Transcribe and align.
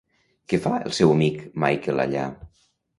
Què 0.53 0.59
fa 0.63 0.71
el 0.87 0.97
seu 1.01 1.15
amic 1.19 1.39
Michael 1.67 2.05
allà? 2.09 2.29